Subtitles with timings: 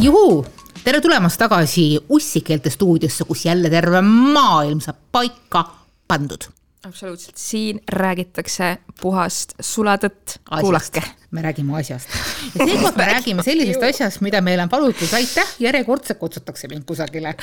[0.00, 0.46] juhuu,
[0.84, 5.64] tere tulemast tagasi Ussikeelte stuudiosse, kus jälle terve maailm saab paika
[6.08, 6.48] pandud.
[6.86, 11.02] absoluutselt, siin räägitakse puhast sulatõtt, kuulake.
[11.30, 12.08] me räägime asjast.
[12.58, 17.34] ja seekord me räägime sellisest asjast, mida meile on palutud, aitäh, järjekordselt kutsutakse mind kusagile.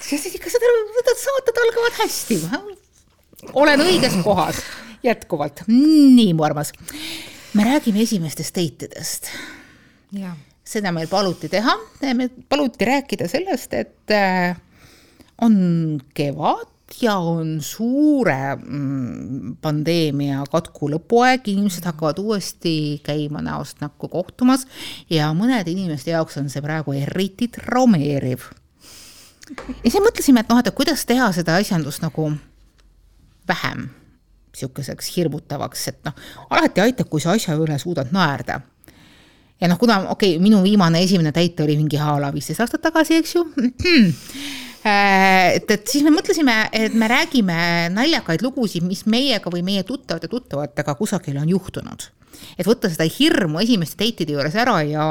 [0.00, 2.40] sest ikka seda, need saated algavad hästi.
[3.52, 4.60] olen õiges kohas
[5.02, 6.72] jätkuvalt, nii mu armas.
[7.54, 9.32] me räägime esimestest date idest.
[10.66, 14.56] Seda meil paluti teha, meil paluti rääkida sellest, et äh,
[15.42, 24.08] on kevad ja on suure mm, pandeemia katku lõpuaeg, inimesed hakkavad uuesti käima näost näkku
[24.08, 24.66] kohtumas
[25.10, 28.46] ja mõnede inimeste jaoks on see praegu eriti traumeeriv.
[29.50, 32.30] ja siis mõtlesime, et noh, et kuidas teha seda asjandust nagu
[33.48, 33.90] vähem
[34.56, 36.14] sihukeseks hirmutavaks, et noh,
[36.50, 38.62] alati aitab, kui sa asja üle suudad naerda
[39.60, 42.84] ja noh, kuna okei okay,, minu viimane esimene täit oli mingi a la viisteist aastat
[42.88, 43.44] tagasi, eks ju
[44.86, 47.58] äh, et, et siis me mõtlesime, et me räägime
[47.94, 52.10] naljakaid lugusid, mis meiega või meie tuttavate tuttavatega kusagil on juhtunud.
[52.58, 55.10] et võtta seda hirmu esimeste date'ide juures ära ja,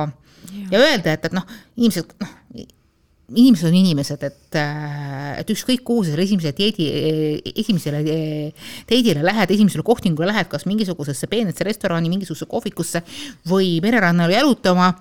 [0.53, 1.45] ja., ja öelda, et, et noh,
[1.77, 2.35] inimesed noh,
[3.33, 6.85] inimesed on inimesed, et, äh, et ükskõik kuhu sa selle esimese teedi,
[7.57, 8.03] esimesele
[8.85, 13.01] teidile lähed, esimesele kohtingule lähed, kas mingisugusesse peenesse restorani, mingisugusesse kohvikusse
[13.49, 14.93] või mererannale jalutama.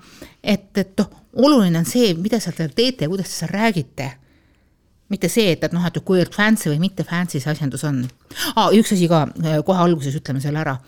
[0.43, 4.11] et, et noh, oluline on see, mida seal teete ja kuidas te seal räägite.
[5.09, 8.07] mitte see, et, et noh, et kuivõrd fancy või mitte fancy see asjandus on
[8.57, 8.73] ah,.
[8.73, 9.27] üks asi ka,
[9.67, 10.79] kohe alguses ütleme selle ära.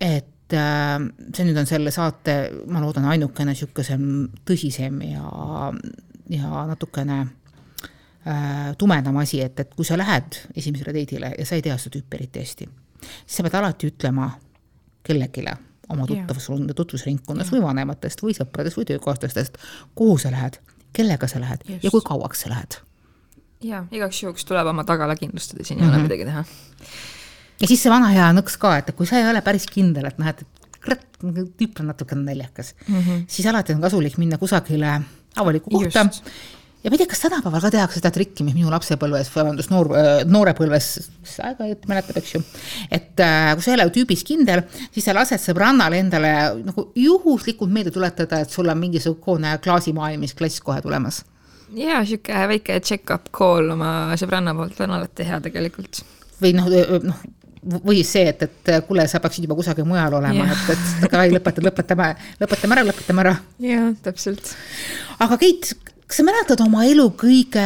[0.00, 0.96] et äh,
[1.36, 5.72] see nüüd on selle saate, ma loodan, ainukene sihukesem tõsisem ja
[6.30, 11.62] ja natukene äh, tumedam asi, et, et kui sa lähed esimesele date'ile ja sa ei
[11.62, 12.68] tea seda tüüpi eriti hästi,
[13.00, 14.30] siis sa pead alati ütlema
[15.04, 15.44] kellelegi
[15.92, 19.58] oma tuttavus, tutvusringkonnas või vanematest või sõpradest või töökaaslastest,
[19.94, 20.58] kuhu sa lähed,
[20.96, 21.84] kellega sa lähed Just.
[21.84, 22.78] ja kui kauaks sa lähed.
[23.64, 25.94] ja igaks juhuks tuleb oma tagala kindlustada, siin ei mm -hmm.
[25.94, 26.02] ole mhm.
[26.02, 26.44] midagi teha.
[27.60, 30.18] ja siis see vana hea nõks ka, et kui sa ei ole päris kindel, et
[30.18, 30.46] noh, et
[30.84, 31.04] kurat,
[31.58, 33.24] tüüp on natukene naljakas mm, -hmm.
[33.26, 35.00] siis alati on kasulik minna kusagile
[35.40, 36.06] avalikku kohta.
[36.84, 39.90] ja ma ei tea, kas tänapäeval ka tehakse seda trikki, mis minu lapsepõlves, vabandust, noor,
[40.28, 40.88] noorepõlves,
[41.24, 42.42] mis aeg-ajalt mäletab, eks ju.
[42.92, 46.34] et äh, kui sa ei ole tüübis kindel, siis sa lased sõbrannale endale
[46.64, 51.24] nagu juhuslikult meelde tuletada, et sul on mingisugune klaasimaailmis klass kohe tulemas
[51.74, 56.02] ja sihuke väike check-up call oma sõbranna poolt on alati hea tegelikult.
[56.42, 56.68] või noh,
[57.02, 57.24] noh
[57.84, 61.64] või see, et, et kuule, sa peaksid juba kusagil mujal olema, et, et davai, lõpeta,
[61.64, 62.10] lõpetame,
[62.42, 63.34] lõpetame ära, lõpetame ära.
[63.64, 64.54] jah, täpselt.
[65.24, 65.72] aga Keit,
[66.04, 67.64] kas sa mäletad oma elu kõige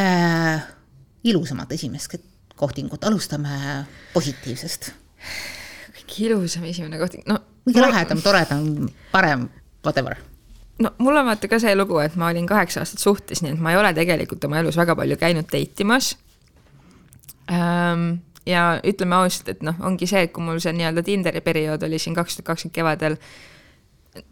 [1.29, 2.19] ilusamat esimest
[2.59, 4.93] kohtingut, alustame positiivsest.
[5.99, 7.41] kõige ilusam esimene kohting, no.
[7.67, 9.49] kõige lahedam, toredam, parem,
[9.87, 10.19] whatever
[10.79, 13.63] no mul on vaata ka see lugu, et ma olin kaheksa aastat suhtes, nii et
[13.63, 16.13] ma ei ole tegelikult oma elus väga palju käinud date imas
[17.51, 21.85] ähm, ja ütleme ausalt, et noh, ongi see, et kui mul see nii-öelda Tinderi periood
[21.87, 23.19] oli siin kaks tuhat kakskümmend kevadel,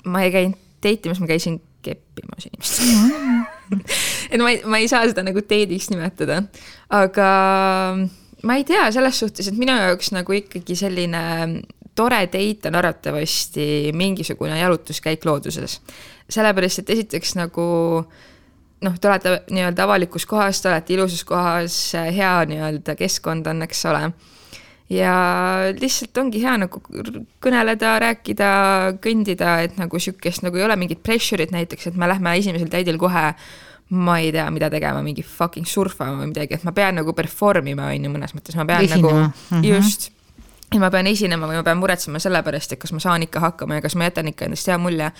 [0.08, 3.80] ma ei käinud date imas, ma käisin keppimas inimestega
[4.32, 6.42] et ma ei, ma ei saa seda nagu date'iks nimetada,
[6.94, 7.30] aga
[8.46, 11.22] ma ei tea, selles suhtes, et minu jaoks nagu ikkagi selline
[11.96, 15.80] tore date on arvatavasti mingisugune jalutuskäik looduses.
[16.28, 17.66] sellepärast, et esiteks nagu
[18.02, 18.35] äh,
[18.84, 23.84] noh, te olete nii-öelda avalikus kohas, te olete ilusas kohas, hea nii-öelda keskkond on, eks
[23.90, 24.10] ole.
[24.92, 25.14] ja
[25.74, 26.82] lihtsalt ongi hea nagu
[27.42, 28.50] kõneleda, rääkida,
[29.02, 33.00] kõndida, et nagu sihukest nagu ei ole mingit pressure'it näiteks, et me lähme esimesel täidil
[33.00, 33.32] kohe
[33.88, 37.70] ma ei tea, mida tegema, mingi fucking surfama või midagi, et ma pean nagu perform
[37.70, 39.02] ima, on ju, mõnes mõttes, ma pean Esinema.
[39.06, 39.66] nagu mm, -hmm.
[39.70, 40.10] just
[40.74, 43.40] ja ma pean esinema või ma pean muretsema selle pärast, et kas ma saan ikka
[43.40, 45.12] hakkama ja kas ma jätan ikka endast hea mulje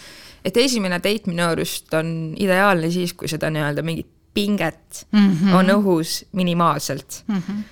[0.47, 2.13] et esimene date minu arust on
[2.43, 5.55] ideaalne siis, kui seda nii-öelda mingit pinget mm -hmm.
[5.57, 7.37] on õhus minimaalselt mm.
[7.37, 7.63] -hmm.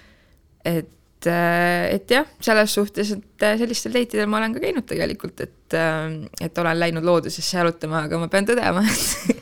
[0.65, 4.87] et, äh, et jah, selles suhtes, et äh, sellistel date idel ma olen ka käinud
[4.88, 6.09] tegelikult, et, äh,
[6.41, 8.82] et olen läinud loodusesse jalutama, aga ma pean tõdema,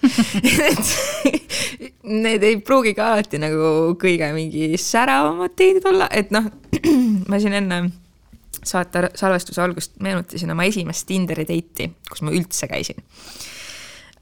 [0.70, 6.50] et, need ei pruugi ka alati nagu kõige mingi säravamad date'id olla, et noh,
[7.30, 7.84] ma siin enne
[8.66, 13.02] saate salvestuse algust meenutasin oma esimest Tinderi date'i, kus ma üldse käisin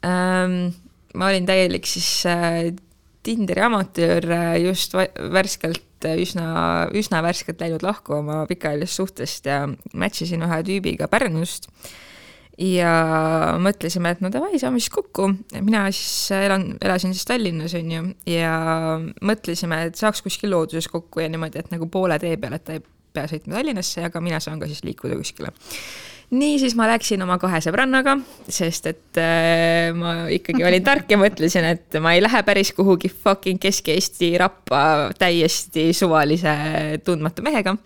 [0.06, 0.72] ähm,.
[1.14, 2.70] ma olin täielik siis äh,
[3.22, 9.66] Tinderi amatöör äh, just värskelt, äh, üsna, üsna värskelt läinud lahku oma pikaajalisest suhtest ja
[9.92, 11.68] match isin ühe tüübiga Pärnust
[12.60, 12.92] ja
[13.60, 15.30] mõtlesime, et no davai, saame siis kokku,
[15.64, 18.54] mina siis elan, elasin siis Tallinnas, on ju, ja
[19.24, 22.76] mõtlesime, et saaks kuskil looduses kokku ja niimoodi, et nagu poole tee peal, et ta
[22.76, 22.84] ei
[23.14, 25.52] pea sõitma Tallinnasse, aga mina saan ka siis liikuda kuskile.
[26.30, 28.16] niisiis ma läksin oma kahe sõbrannaga,
[28.46, 33.10] sest et äh, ma ikkagi olin tark ja mõtlesin, et ma ei lähe päris kuhugi
[33.10, 36.54] fucking Kesk-Eesti rappa täiesti suvalise
[37.04, 37.76] tundmatu mehega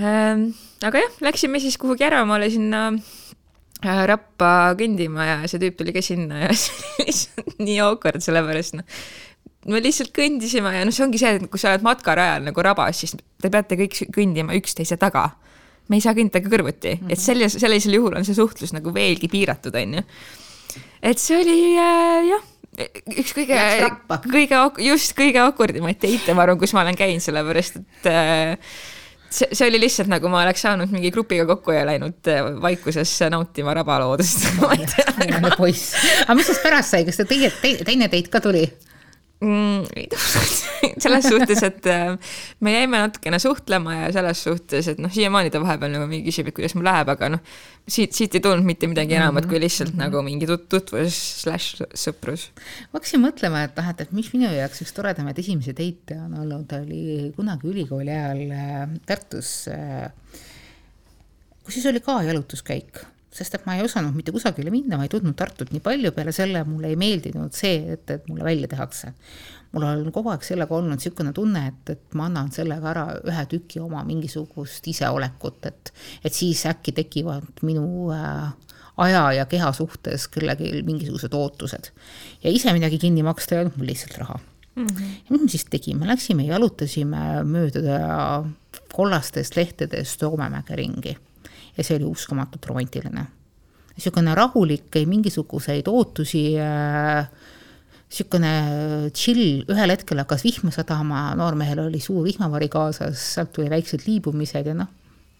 [0.00, 0.48] ähm,.
[0.84, 2.88] aga jah, läksime siis kuhugi Järvamaale sinna
[3.84, 8.24] äh, rappa kõndima ja see tüüp tuli ka sinna ja see oli lihtsalt nii awkward,
[8.24, 8.98] sellepärast noh
[9.72, 13.02] me lihtsalt kõndisime ja noh, see ongi see, et kui sa oled matkarajal nagu rabas,
[13.02, 15.30] siis te peate kõik kõndima üksteise taga.
[15.88, 17.12] me ei saa kõndida kõrvuti mm, -hmm.
[17.12, 20.02] et selles, sellisel juhul on see suhtlus nagu veelgi piiratud, on ju.
[21.02, 22.44] et see oli äh, jah,
[23.16, 23.60] üks kõige,
[24.26, 28.58] kõige, just kõige akordimaid teite, ma arvan, kus ma olen käinud, sellepärast et äh,
[29.30, 33.14] see, see oli lihtsalt nagu ma oleks saanud mingi grupiga kokku ja läinud äh, vaikuses
[33.30, 34.46] nautima rabaloodust
[36.26, 38.66] aga mis siis pärast sai, kas teie, teine teit ka tuli?
[39.40, 39.84] Mm,?
[41.02, 42.14] selles suhtes, et äh,
[42.64, 46.50] me jäime natukene suhtlema ja selles suhtes, et noh, siiamaani ta vahepeal nagu mingi küsib,
[46.50, 49.92] et kuidas mul läheb, aga noh, siit, siit ei tulnud mitte midagi enamat kui lihtsalt
[49.92, 50.04] mm -hmm.
[50.06, 52.48] nagu mingi tut-, tutvus slaš sõprus.
[52.92, 56.38] ma hakkasin mõtlema, et noh, et, et mis minu jaoks üks toredamaid esimesi teite on
[56.42, 60.10] olnud, oli kunagi ülikooli ajal äh, Tartus, äh,
[61.64, 63.04] kus siis oli ka jalutuskäik
[63.36, 66.32] sest et ma ei osanud mitte kusagile minna, ma ei tundnud Tartut nii palju, peale
[66.34, 69.12] selle mulle ei meeldinud see, et, et mulle välja tehakse.
[69.76, 73.46] mul on kogu aeg sellega olnud niisugune tunne, et, et ma annan sellega ära ühe
[73.50, 75.92] tüki oma mingisugust iseolekut, et,
[76.24, 78.54] et siis äkki tekivad minu äh,
[78.96, 81.90] aja ja keha suhtes kellelgi mingisugused ootused.
[82.42, 84.38] ja ise midagi kinni maksta ei olnud mul lihtsalt raha
[84.76, 84.86] mm.
[84.86, 85.02] -hmm.
[85.26, 88.44] ja mis me siis tegime, läksime jalutasime mööda
[88.92, 91.16] kollastest lehtedest Soomemäge ringi
[91.76, 93.26] ja see oli uskumatult romantiline.
[93.96, 97.28] niisugune rahulik, ei mingisuguseid ootusi äh,
[98.06, 104.06] niisugune chill, ühel hetkel hakkas vihma sadama, noormehel oli suur vihmavari kaasas, sealt tuli väiksed
[104.06, 104.92] liibumised ja noh,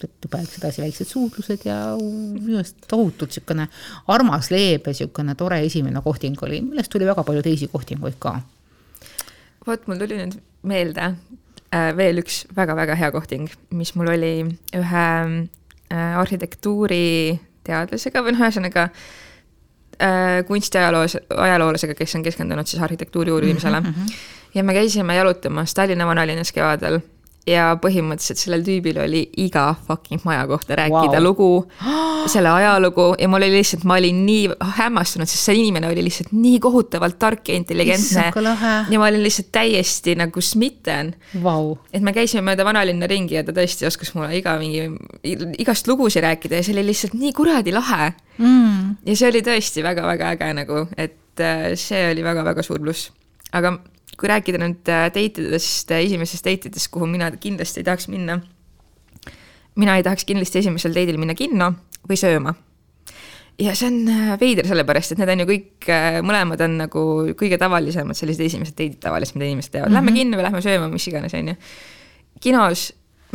[0.03, 3.69] juba läks edasi väiksed suudlused ja minu arust tohutult niisugune
[4.12, 8.41] armas, leebe, niisugune tore esimene kohting oli, millest tuli väga palju teisi kohtinguid ka.
[9.67, 11.12] vot, mul tuli nüüd meelde
[11.71, 14.35] äh, veel üks väga-väga hea kohting, mis mul oli
[14.77, 15.06] ühe
[15.94, 23.87] arhitektuuriteadlasega või noh, ühesõnaga äh, kunstiajaloos, ajaloolasega, kes on keskendunud siis arhitektuuri uurimisele mm.
[23.87, 24.06] -hmm.
[24.55, 27.00] ja me käisime jalutamas Tallinna vanalinnas kevadel
[27.46, 31.22] ja põhimõtteliselt sellel tüübil oli iga fucking maja kohta rääkida wow.
[31.22, 31.50] lugu,
[32.31, 34.48] selle ajalugu ja mul oli lihtsalt, ma olin nii
[34.81, 38.28] hämmastunud, sest see inimene oli lihtsalt nii kohutavalt tark ja intelligentne.
[38.90, 41.76] ja ma olin lihtsalt täiesti nagu smitten wow..
[41.94, 44.88] et me käisime mööda vanalinna ringi ja ta tõesti oskas mulle iga mingi,
[45.62, 48.96] igast lugusid rääkida ja see oli lihtsalt nii kuradi lahe mm..
[49.06, 53.12] ja see oli tõesti väga-väga äge nagu, et äh, see oli väga-väga suur pluss.
[53.54, 53.76] aga
[54.21, 58.09] kui rääkida nüüd date äh, idest, äh, esimesest date idest, kuhu mina kindlasti ei tahaks
[58.13, 58.39] minna,
[59.77, 61.73] mina ei tahaks kindlasti esimesel date'il minna kinno
[62.09, 62.55] või sööma.
[63.61, 65.91] ja see on äh, veider sellepärast, et need on ju kõik,
[66.27, 67.03] mõlemad on nagu
[67.41, 70.07] kõige tavalisemad sellised esimesed date'id tavaliselt, mida inimesed teevad mm, -hmm.
[70.07, 71.59] lähme kinno või lähme sööma, mis iganes, on ju.
[72.41, 72.87] kinos,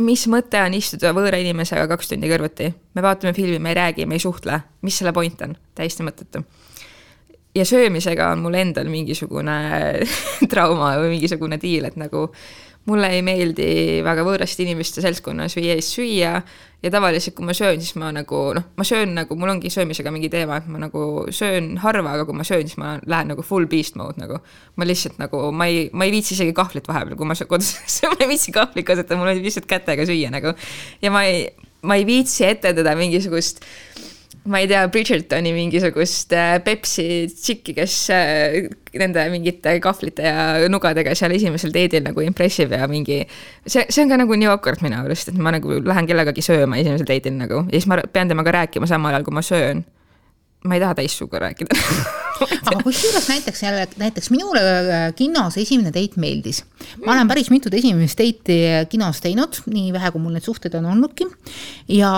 [0.02, 4.06] mis mõte on istuda võõra inimesega kaks tundi kõrvuti, me vaatame filmi, me ei räägi,
[4.06, 6.42] me ei suhtle, mis selle point on, täiesti mõttetu
[7.54, 9.56] ja söömisega on mul endal mingisugune
[10.52, 12.28] trauma või mingisugune diil, et nagu
[12.88, 16.32] mulle ei meeldi väga võõraste inimeste seltskonnas või ees süüa
[16.82, 20.10] ja tavaliselt, kui ma söön, siis ma nagu noh, ma söön nagu, mul ongi söömisega
[20.14, 23.44] mingi teema, et ma nagu söön harva, aga kui ma söön, siis ma lähen nagu
[23.46, 24.40] full beast mode nagu.
[24.76, 27.76] ma lihtsalt nagu, ma ei, ma ei viitsi isegi kahvlit vahepeal, kui ma kodus
[28.10, 30.56] ma ei viitsi kahvlit kasutada, mul on lihtsalt kätega süüa nagu.
[31.02, 31.46] ja ma ei,
[31.86, 33.62] ma ei viitsi etendada mingisugust
[34.44, 38.56] ma ei tea, Bridgertoni mingisugust äh, Pepsi tšikki, kes äh,
[38.98, 43.20] nende mingite kahvlite ja nugadega seal esimesel teedil nagu impressib ja mingi.
[43.66, 46.80] see, see on ka nagu nii awkward minu arust, et ma nagu lähen kellegagi sööma
[46.82, 49.84] esimesel teedil nagu ja siis ma pean temaga rääkima samal ajal, kui ma söön.
[50.66, 51.78] ma ei taha täissuga rääkida
[52.66, 56.64] aga kusjuures näiteks jälle, näiteks minule äh, kinos esimene date meeldis.
[57.06, 60.90] ma olen päris mitut esimest date'i kinos teinud, nii vähe, kui mul neid suhteid on
[60.96, 61.30] olnudki
[61.94, 62.12] ja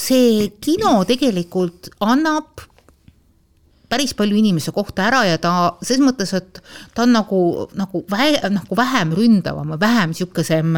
[0.00, 2.66] see kino tegelikult annab
[3.90, 5.52] päris palju inimese kohta ära ja ta
[5.82, 6.60] selles mõttes, et
[6.94, 7.40] ta on nagu,
[7.78, 10.76] nagu vähe, nagu vähem ründavam vähem sihukesem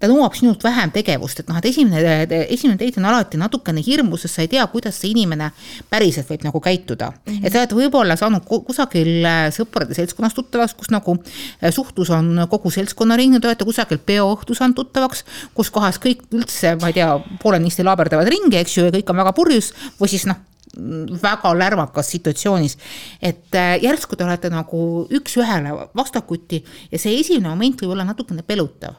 [0.00, 2.00] ta nõuab sinult vähem tegevust, et noh, et esimene,
[2.48, 5.50] esimene date on alati natukene hirmus, sest sa ei tea, kuidas see inimene
[5.92, 7.20] päriselt võib nagu käituda mm.
[7.26, 7.46] -hmm.
[7.46, 12.46] et sa oled võib-olla saanud kusagil äh, sõprade seltskonnas tuttavaks, kus nagu äh, suhtlus on
[12.50, 17.10] kogu seltskonnaring, te olete kusagil peoõhtu saanud tuttavaks, kus kohas kõik üldse, ma ei tea,
[17.42, 20.40] poolenisti laaberdavad ringi, eks ju, ja kõik on väga purjus või siis noh,
[21.22, 22.78] väga lärmakas situatsioonis.
[23.20, 28.42] et äh, järsku te olete nagu üks-ühele vastakuti ja see esimene moment võib olla natukene
[28.46, 28.94] pelutav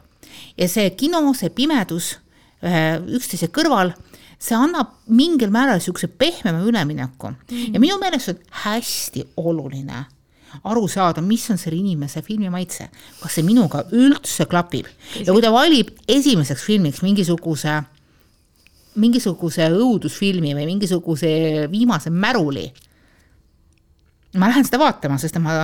[0.56, 2.16] ja see kino, see pimedus
[2.62, 3.92] üksteise kõrval,
[4.42, 7.32] see annab mingil määral niisuguse pehmema ülemineku.
[7.32, 10.04] Mm ja minu meelest on hästi oluline
[10.68, 12.90] aru saada, mis on selle inimese filmi maitse,
[13.20, 14.86] kas see minuga üldse klapib?
[15.16, 17.78] Ja kui ta valib esimeseks filmiks mingisuguse,
[19.00, 22.66] mingisuguse õudusfilmi või mingisuguse viimase märuli
[24.40, 25.54] ma lähen seda vaatama, sest ma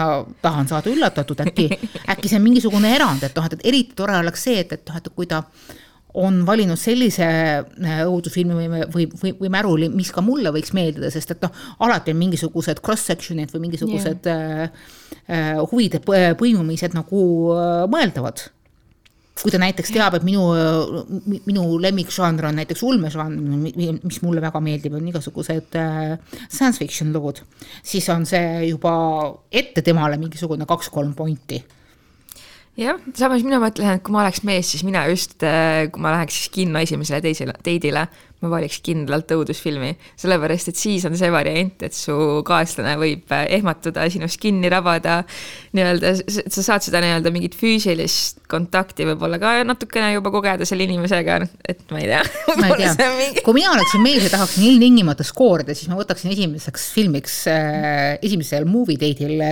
[0.44, 1.68] tahan saada üllatatud, äkki,
[2.12, 4.98] äkki see on mingisugune erand, et noh, et eriti tore oleks see, et, et noh,
[5.00, 5.42] et kui ta
[6.18, 11.12] on valinud sellise äh, õudusfilmi või, või, või, või märuli, mis ka mulle võiks meeldida,
[11.14, 14.68] sest et noh, alati on mingisugused cross-section'id või mingisugused yeah.
[14.68, 14.94] äh,
[15.28, 17.24] äh huvide põimumised nagu
[17.92, 18.48] mõeldavad
[19.42, 20.42] kui ta näiteks teab, et minu,
[21.46, 23.38] minu lemmikžanr on näiteks ulmežanr,
[24.02, 26.14] mis mulle väga meeldib, on igasugused äh,
[26.48, 27.42] science fiction lood,
[27.86, 28.94] siis on see juba
[29.50, 31.62] ette temale mingisugune kaks-kolm pointi.
[32.78, 36.14] Jah, samas mina mõtlen, et kui ma oleks mees, siis mina just, äh, kui ma
[36.14, 38.04] läheks siis kinno esimesele teisele date'ile,
[38.42, 42.14] ma valiks kindlalt õudusfilmi, sellepärast et siis on see variant, et su
[42.46, 45.20] kaaslane võib äh, ehmatuda, sinust kinni rabada,
[45.74, 51.40] nii-öelda sa saad seda nii-öelda mingit füüsilist kontakti võib-olla ka natukene juba kogeda selle inimesega,
[51.68, 52.22] et ma ei tea.
[52.60, 53.44] ma ei tea, mingi...
[53.46, 58.68] kui mina oleksin mees ja tahaksin ilmtingimata skoorida, siis ma võtaksin esimeseks filmiks äh,, esimesel
[58.70, 59.42] movie date'il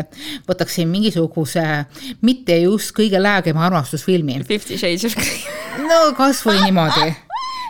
[0.47, 1.67] võtaksin mingisuguse
[2.27, 4.41] mitte just kõige läägema armastusfilmi.
[4.47, 7.11] Fifty Shades of Grey no kasvõi niimoodi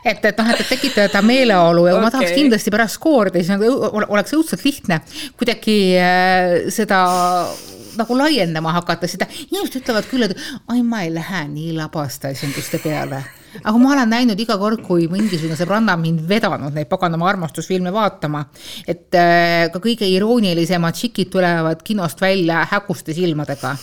[0.06, 2.04] et, et noh, et, tekitada meeleolu ja okay.
[2.04, 3.70] ma tahaks kindlasti pärast skoorida, siis nagu
[4.06, 5.00] oleks õudselt lihtne
[5.38, 7.00] kuidagi äh, seda
[7.96, 10.36] nagu laiendama hakata, seda inimesed ütlevad küll, et
[10.68, 13.22] ai, ma ei lähe nii labaste asenduste peale
[13.62, 17.92] aga ma olen näinud iga kord, kui mingisugune sõbranna on mind vedanud neid paganama armastusfilme
[17.94, 18.44] vaatama,
[18.84, 23.76] et äh, ka kõige iroonilisemad tšikid tulevad kinost välja häguste silmadega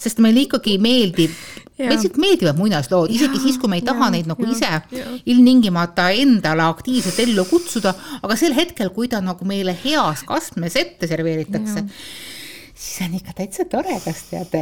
[0.00, 1.32] sest meile ikkagi meeldib,
[1.80, 5.10] lihtsalt meeldivad muinaslood, isegi siis, kui me ei taha ja, neid nagu ja, ise ja.
[5.28, 11.10] ilmtingimata endale aktiivselt ellu kutsuda, aga sel hetkel, kui ta nagu meile heas kastmes ette
[11.10, 11.86] serveeritakse
[12.76, 14.60] siis on ikka täitsa tore, kas teate,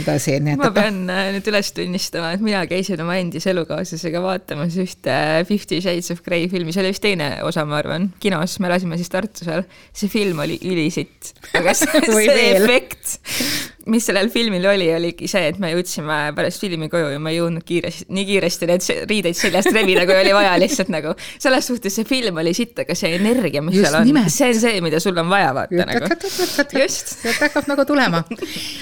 [0.00, 0.36] edasi.
[0.58, 5.14] ma pean äh, nüüd üles tunnistama, et mina käisin oma endise elukaaslasega vaatamas ühte
[5.46, 8.98] Fifty Shades of Grey filmi, see oli vist teine osa, ma arvan, kinos, me elasime
[8.98, 9.62] siis Tartus veel.
[9.94, 13.16] see film oli ülisitt, aga see, see efekt,
[13.90, 17.38] mis sellel filmil oli, oligi see, et me jõudsime pärast filmi koju ja ma ei
[17.38, 21.14] jõudnud kiiresti, nii kiiresti neid riideid seljast rebida, kui oli vaja lihtsalt nagu.
[21.42, 24.60] selles suhtes see film oli sitt, aga see energia, mis Just seal on, see on
[24.62, 26.10] see, mida sul on vaja vaata nagu.
[26.82, 27.14] just.
[27.22, 28.24] sealt hakkab nagu tulema.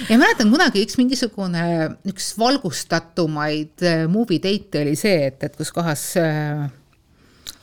[0.08, 1.66] ja mäletan kunagi üks mingisugune,
[2.11, 6.64] üks valgustatumaid äh, movie date'e oli see, et, et kus kohas äh,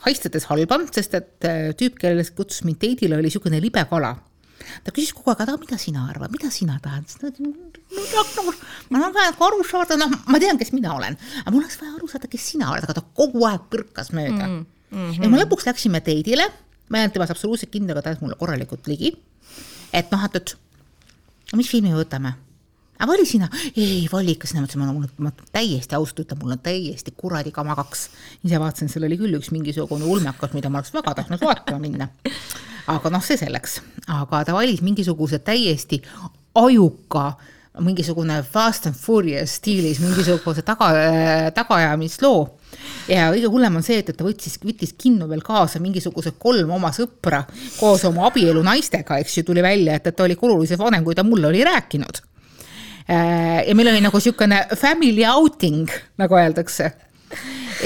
[0.05, 4.19] haistades halba, sest et äh, tüüp, kellele kutsus mind date'ile, oli niisugune libe kala
[4.85, 7.07] ta küsis kogu aeg, aga mida sina arvad, mida sina tahad?
[8.89, 11.95] Ma tahan vaja aru saada, noh, ma tean, kes mina olen, aga mul oleks vaja
[11.97, 14.61] aru saada, kes sina oled, aga ta kogu aeg põrkas mööda mm.
[14.91, 15.23] -hmm.
[15.23, 16.47] ja me lõpuks läksime date'ile,
[16.89, 19.15] ma ei olnud temas absoluutselt kindel, aga ta ajas mulle korralikult ligi.
[19.93, 22.35] et noh, et, et mis filmi me võtame
[23.01, 26.37] aga vali sina, ei vali ikka sina, ma ütlesin, mul on, ma täiesti ausalt ütlen,
[26.41, 28.09] mul on täiesti kuradi kama kaks.
[28.45, 32.11] ise vaatasin, seal oli küll üks mingisugune ulmekas, mida ma oleks väga tahtnud vaatama minna
[32.89, 36.01] aga noh, see selleks, aga ta valis mingisuguse täiesti
[36.55, 37.31] ajuka
[37.79, 40.89] mingisugune Fast and Furious stiilis mingisuguse taga,
[41.55, 42.41] tagaajamisloo.
[43.07, 46.71] ja kõige hullem on see, et, et ta võttis, võttis kinno veel kaasa mingisugused kolm
[46.75, 47.45] oma sõpra
[47.77, 51.15] koos oma abielu naistega, eks ju, tuli välja, et, et ta oli oluliselt vanem, kui
[51.15, 52.21] ta mulle oli rääkinud.
[53.11, 55.87] Äh, ja meil oli nagu niisugune family outing,
[56.19, 56.91] nagu öeldakse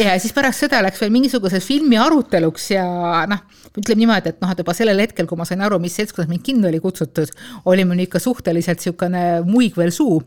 [0.02, 2.86] ja siis pärast seda läks veel mingisuguseks filmi aruteluks ja
[3.30, 6.32] noh, ütleme niimoodi, et noh, et juba sellel hetkel, kui ma sain aru, mis seltskonnas
[6.32, 7.32] mind kinno oli kutsutud,
[7.72, 10.20] oli mul ikka suhteliselt niisugune muig veel suu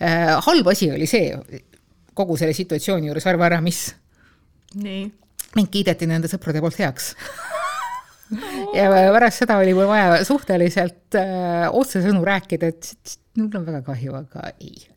[0.00, 0.36] äh,.
[0.46, 1.34] halb asi oli see
[2.16, 3.90] kogu selle situatsiooni juures, arva ära, mis.
[4.76, 7.14] mind kiideti nende sõprade poolt heaks
[8.74, 14.16] ja pärast seda oli mul vaja suhteliselt äh, otsesõnu rääkida, et mul on väga kahju,
[14.18, 14.88] aga ei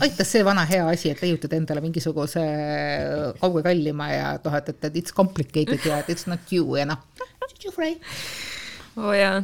[0.00, 2.44] aitas see vana hea asi, et leiutad endale mingisuguse
[3.40, 7.02] kauge kallima ja noh, et, et, it's complicated ja it's not you ja noh,
[8.98, 9.42] oo jaa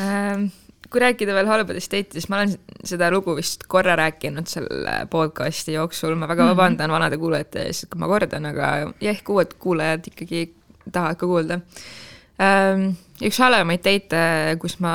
[0.00, 0.48] ähm,
[0.94, 2.52] kui rääkida veel halbadest date'idest, ma olen
[2.86, 6.52] seda lugu vist korra rääkinud selle podcast'i jooksul, ma väga mhm.
[6.52, 6.98] vabandan mm -hmm.
[6.98, 8.68] vanade kuulajate ees, kui ma kordan, aga
[9.00, 10.54] jah, uued kuulajad ikkagi
[10.92, 11.60] tahavad ka kuulda.
[12.44, 14.94] Ähm, üks halvemaid date'e, kus ma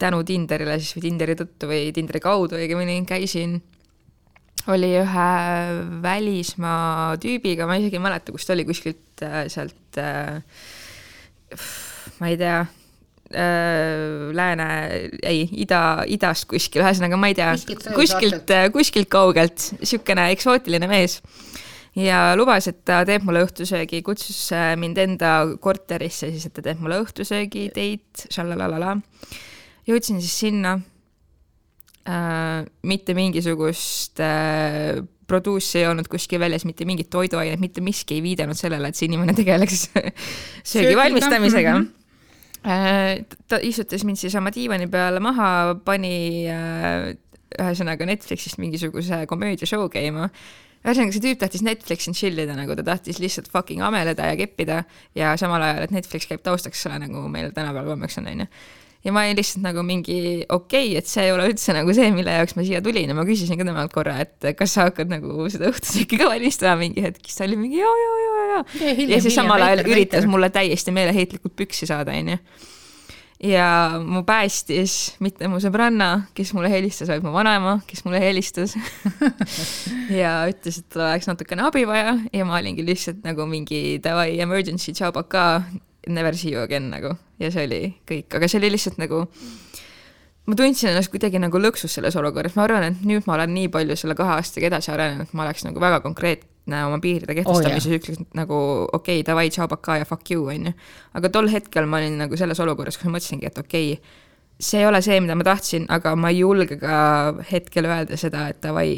[0.00, 3.58] tänu Tinderile siis või Tinderi tõttu või Tinderi kaudu õigemini käisin,
[4.68, 5.30] oli ühe
[6.02, 10.42] välismaa tüübiga, ma isegi ei mäleta, kus ta oli, kuskilt äh, sealt äh,
[12.20, 14.68] ma ei tea äh,, lääne,
[15.22, 17.54] ei, ida, idast kuskil, ühesõnaga ma ei tea,
[17.96, 21.20] kuskilt, kuskilt kaugelt, niisugune eksootiline mees
[21.98, 26.82] ja lubas, et ta teeb mulle õhtusöögi, kutsus mind enda korterisse siis, et ta teeb
[26.84, 28.98] mulle õhtusöögi, date, šalalala.
[29.90, 30.78] Jõudsin siis sinna
[32.08, 32.66] äh,.
[32.82, 38.58] mitte mingisugust äh, produussi ei olnud kuskil väljas, mitte mingit toiduainet, mitte miski ei viidanud
[38.58, 39.88] sellele, et see inimene tegeleks
[40.72, 41.82] söögi valmistamisega mm.
[41.86, 41.96] -hmm
[43.48, 47.06] ta istutas mind siis oma diivani peale maha, pani äh,
[47.56, 50.28] ühesõnaga Netflixist mingisuguse komöödia-show käima
[50.80, 54.82] ühesõnaga, see tüüp tahtis Netflixi chill ida, nagu ta tahtis lihtsalt fucking ameleda ja keppida
[55.16, 58.46] ja samal ajal, et Netflix käib taustaks, ole, nagu meil tänapäeval kombeks on, onju.
[59.04, 62.10] Ja ma olin lihtsalt nagu mingi okei okay,, et see ei ole üldse nagu see,
[62.14, 63.12] mille jaoks ma siia tulin.
[63.12, 66.76] Ja ma küsisin ka temalt korra, et kas sa hakkad nagu seda õhtusööki ka valmistama
[66.82, 68.98] mingi hetk, siis ta oli mingi ja, ja, ja, ja.
[69.14, 72.36] ja siis samal ajal üritas mulle täiesti meeleheitlikult püksi saada, onju.
[73.40, 78.76] Ja mu päästis mitte mu sõbranna, kes mulle helistas, vaid mu vanaema, kes mulle helistas.
[80.10, 84.40] Ja ütles, et tal oleks natukene abi vaja ja ma olingi lihtsalt nagu mingi davai
[84.42, 85.62] emergency tšaubaka,
[86.08, 87.14] never see you again nagu.
[87.40, 89.24] Ja see oli kõik, aga see oli lihtsalt nagu
[90.50, 93.68] ma tundsin ennast kuidagi nagu lõksus selles olukorras, ma arvan, et nüüd ma olen nii
[93.72, 97.98] palju selle kahe aastaga edasi arenenud, ma oleks nagu väga konkreetne oma piiride kehtestamises oh,
[97.98, 98.56] ütleks nagu
[98.88, 100.72] okei okay,, davai, tšau, pakaa ja fuck you, on ju.
[101.20, 104.16] aga tol hetkel ma olin nagu selles olukorras, kus ma mõtlesingi, et okei okay,,
[104.60, 106.96] see ei ole see, mida ma tahtsin, aga ma ei julge ka
[107.52, 108.88] hetkel öelda seda, et davai,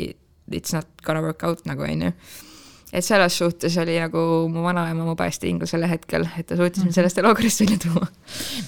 [0.51, 2.15] it's not gonna work out nagu, on ju
[2.93, 4.23] et selles suhtes oli nagu
[4.53, 6.99] mu vanaema mu päästeingel sel hetkel, et ta suutis mind mhm.
[6.99, 8.07] sellest olukorrast välja tuua.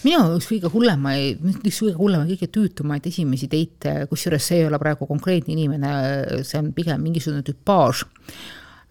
[0.07, 4.81] minu üks kõige hullemaid, üks kõige hullemaid, kõige tüütumaid esimesi teite, kusjuures see ei ole
[4.83, 5.95] praegu konkreetne inimene,
[6.43, 8.07] see on pigem mingisugune tüpaaž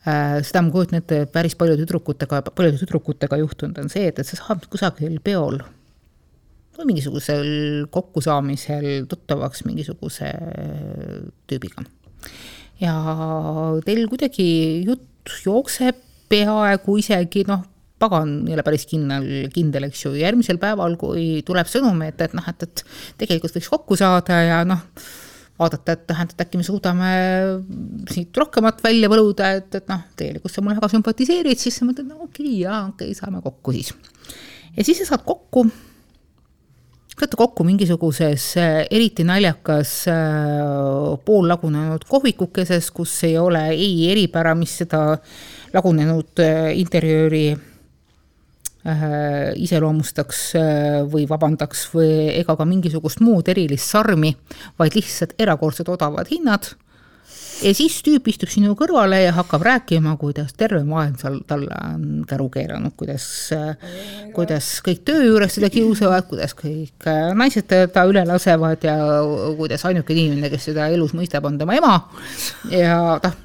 [0.03, 4.27] Äh, seda ma kujutan ette, päris palju tüdrukutega, paljude tüdrukutega juhtunud on see, et, et
[4.27, 5.61] sa saad kusagil peol
[6.75, 10.27] või mingisugusel kokkusaamisel tuttavaks mingisuguse
[11.47, 11.85] tüübiga.
[12.83, 12.97] ja
[13.87, 14.47] teil kuidagi
[14.89, 15.07] jutt
[15.43, 15.99] jookseb
[16.31, 17.63] peaaegu isegi noh,
[18.03, 22.33] pagan ei ole päris kindel, kindel, eks ju, järgmisel päeval, kui tuleb sõnum, et, et
[22.35, 22.83] noh, et, et
[23.21, 24.81] tegelikult võiks kokku saada ja noh,
[25.59, 27.11] vaadata, et tähendab, et äkki me suudame
[28.11, 32.09] siit rohkemat välja võluda, et, et noh, tegelikult sa mulle väga sümpatiseerid, siis sa mõtled,
[32.09, 33.93] no okei okay,, jaa, okei okay,, saame kokku siis.
[34.75, 35.67] ja siis sa saad kokku,
[37.13, 38.47] saate kokku mingisuguses
[38.89, 39.91] eriti naljakas
[41.25, 45.03] poollagunenud kohvikukeses, kus ei ole ei eripära, mis seda
[45.73, 46.41] lagunenud
[46.73, 47.45] interjööri
[48.83, 54.33] Äh, iseloomustaks äh, või vabandaks või ega ka mingisugust muud erilist sarmi,
[54.75, 56.67] vaid lihtsalt erakordselt odavad hinnad.
[57.63, 62.25] Ja siis tüüp istub sinu kõrvale ja hakkab rääkima, kuidas terve maailm seal talle on
[62.29, 63.25] käru keeranud, kuidas,
[64.35, 68.97] kuidas kõik töö juures teda kiusavad, kuidas kõik äh, naised teda üle lasevad ja
[69.59, 71.97] kuidas ainuke inimene, kes seda elus mõistab, on tema ema.
[72.71, 73.41] ja noh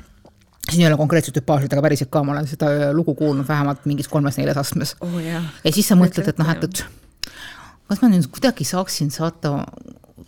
[0.69, 4.11] siin ei ole konkreetselt tüpaažid, aga päriselt ka, ma olen seda lugu kuulnud vähemalt mingis
[4.13, 5.15] kolmes-neljas astmes oh,.
[5.25, 7.08] ja siis sa mõtled, et noh, et, et
[7.89, 9.63] kas ma nüüd kuidagi saaksin saata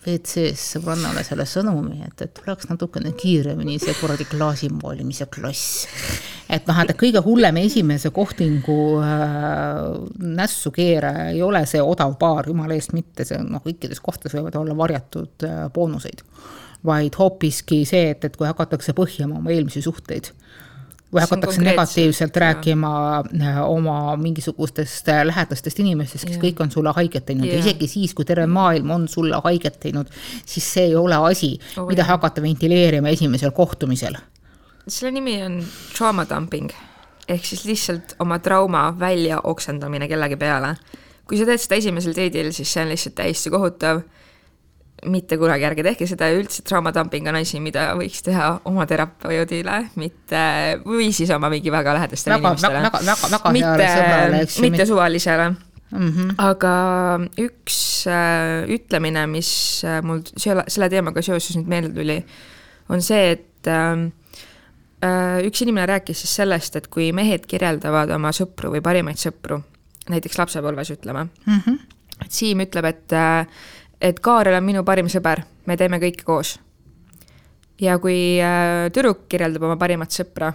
[0.00, 5.84] WC-s sõbrannale selle sõnumi, et, et tuleks natukene kiiremini see kuradi klaasimoolimise klass.
[6.48, 9.82] et noh, et kõige hullem esimese kohtingu äh,
[10.40, 14.76] nässukeere ei ole see odav baar, jumala eest mitte, see noh, kõikides kohtades võivad olla
[14.78, 16.24] varjatud äh, boonuseid
[16.86, 20.32] vaid hoopiski see, et, et kui hakatakse põhjama oma eelmisi suhteid
[21.12, 22.40] või hakatakse negatiivselt ja.
[22.40, 26.42] rääkima äh, oma mingisugustest äh, lähedastest inimestest, kes ja.
[26.42, 30.12] kõik on sulle haiget teinud ja isegi siis, kui terve maailm on sulle haiget teinud,
[30.46, 32.14] siis see ei ole asi oh,, mida jah.
[32.14, 34.18] hakata ventileerima esimesel kohtumisel.
[34.86, 35.58] selle nimi on
[35.96, 36.70] trauma dumping
[37.28, 40.74] ehk siis lihtsalt oma trauma välja oksendamine kellegi peale.
[41.26, 44.02] kui sa teed seda esimesel date'il, siis see on lihtsalt täiesti kohutav
[45.08, 49.78] mitte kunagi, ärge tehke seda ja üldse traumadamping on asi, mida võiks teha oma terapeudile,
[50.00, 50.42] mitte,
[50.84, 52.82] või siis oma mingi väga lähedastele väga, inimestele.
[52.84, 54.64] väga, väga, väga heale sõbrale, eks ju.
[54.66, 56.08] mitte suvalisele mm.
[56.08, 56.34] -hmm.
[56.38, 56.74] aga
[57.40, 59.50] üks äh, ütlemine, mis
[59.84, 62.18] äh, mul selle, selle teemaga seoses nüüd meelde tuli,
[62.88, 64.06] on see, et äh,
[65.06, 69.62] äh, üks inimene rääkis siis sellest, et kui mehed kirjeldavad oma sõpru või parimaid sõpru,
[70.10, 71.78] näiteks lapsepõlves ütleme mm, -hmm.
[72.24, 73.46] et Siim ütleb, et äh,
[74.00, 76.58] et Kaarel on minu parim sõber, me teeme kõike koos.
[77.80, 80.52] ja kui äh, tüdruk kirjeldab oma parimat sõpra,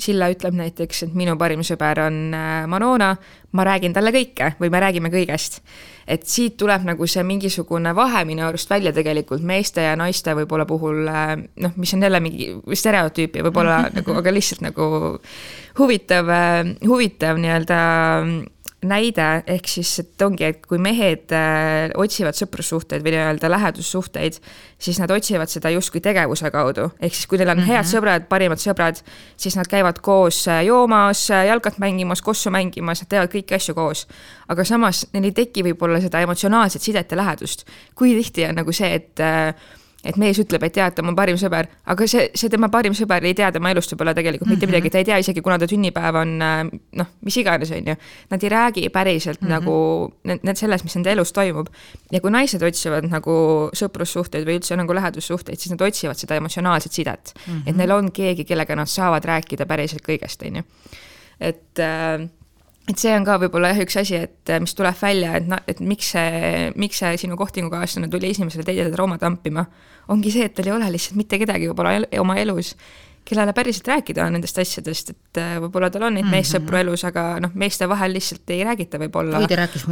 [0.00, 3.10] Silla ütleb näiteks, et minu parim sõber on äh, Manona,
[3.52, 5.60] ma räägin talle kõike või me räägime kõigest.
[6.06, 10.66] et siit tuleb nagu see mingisugune vahe minu arust välja tegelikult meeste ja naiste võib-olla
[10.66, 15.18] puhul äh, noh, mis on jälle mingi stereotüüp ja võib-olla nagu, aga lihtsalt nagu
[15.78, 16.32] huvitav,
[16.86, 17.82] huvitav nii-öelda
[18.86, 24.38] näide, ehk siis, et ongi, et kui mehed äh, otsivad sõprussuhteid või nii-öelda lähedussuhteid,
[24.80, 27.76] siis nad otsivad seda justkui tegevuse kaudu, ehk siis kui neil on mm -hmm.
[27.76, 29.02] head sõbrad, parimad sõbrad,
[29.36, 33.74] siis nad käivad koos äh, joomas, äh, jalkat mängimas, kossu mängimas, nad teevad kõiki asju
[33.74, 34.06] koos.
[34.48, 37.66] aga samas neil ei teki võib-olla seda emotsionaalset sidet ja lähedust.
[37.94, 39.54] kui tihti on nagu see, et äh,
[40.04, 42.70] et mees ütleb, et jaa, et ta on mu parim sõber, aga see, see tema
[42.72, 44.56] parim sõber ei tea tema elust võib-olla tegelikult mm -hmm.
[44.56, 44.74] mitte mhm.
[44.74, 47.96] midagi, ta ei tea isegi, kuna ta sünnipäev on noh, mis iganes, on ju.
[48.30, 49.50] Nad ei räägi päriselt mm -hmm.
[49.50, 51.68] nagu need sellest, mis nende elus toimub.
[52.12, 56.92] ja kui naised otsivad nagu sõprussuhteid või üldse nagu lähedussuhteid, siis nad otsivad seda emotsionaalset
[56.92, 57.52] sidet mm.
[57.52, 57.62] -hmm.
[57.66, 60.62] et neil on keegi, kellega nad saavad rääkida päriselt kõigest, on ju.
[61.40, 62.28] et äh,
[62.88, 65.82] et see on ka võib-olla jah, üks asi, et mis tuleb välja, et noh, et
[65.84, 69.66] miks see, miks see sinu kohtingukaaslane tuli esimesele teisele Rooma tampima,
[70.10, 72.74] ongi see, et tal ei ole lihtsalt mitte kedagi võib-olla el oma elus,
[73.30, 76.40] kellele päriselt rääkida nendest asjadest, et äh, võib-olla tal on neid mm -hmm.
[76.40, 79.42] meessõpru elus, aga noh, meeste vahel lihtsalt ei räägita võib-olla.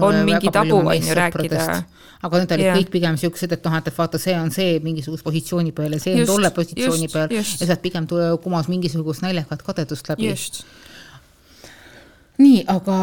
[0.01, 1.83] on mingi tabu, on ju, rääkida.
[2.22, 2.79] aga need olid yeah.
[2.79, 6.14] kõik pigem siuksed, et noh, et vaata, see on see mingisuguse positsiooni peal ja see
[6.14, 7.61] on just, tolle positsiooni just, peal just.
[7.61, 8.09] ja sealt pigem
[8.42, 10.33] kumas mingisugust naljakat kadedust läbi.
[12.38, 12.98] Nii, aga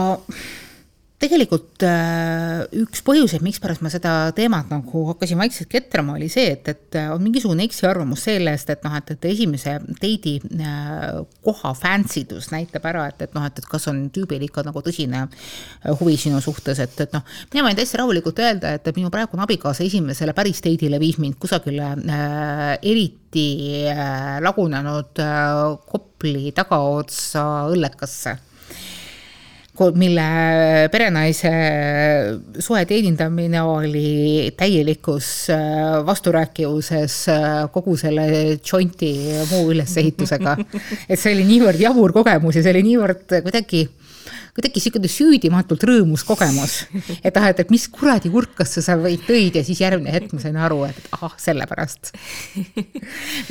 [1.25, 6.67] tegelikult äh, üks põhjuseid, mikspärast ma seda teemat nagu hakkasin vaikselt ketrama, oli see, et,
[6.67, 12.49] et äh, on mingisugune eksiarvamus sellest, et noh, et, et esimese date'i äh, koha fansidus
[12.51, 15.25] näitab ära, et, et noh, et, et kas on tüübil ikka nagu tõsine
[16.01, 19.85] huvi sinu suhtes, et, et noh, mina võin täiesti rahulikult öelda, et, minu praegune abikaasa
[19.87, 23.47] esimesele päris date'ile viis mind kusagile äh, eriti
[23.91, 28.35] äh, lagunenud äh, Kopli tagaotsa õllekasse
[29.99, 30.25] mille
[30.91, 31.51] perenaise
[32.63, 38.25] soe teenindamine oli täielikus äh, vasturääkivuses äh, kogu selle
[38.71, 39.11] jointi
[39.51, 40.57] muu ülesehitusega.
[41.09, 43.85] et see oli niivõrd jabur kogemus ja see oli niivõrd kuidagi
[44.55, 46.75] kuidagi niisugune süüdimatult rõõmus kogemus.
[47.27, 50.39] et ah, et, et mis kuradi kurkasse sa võid tõid ja siis järgmine hetk ma
[50.39, 52.13] sain aru, et ahah, sellepärast.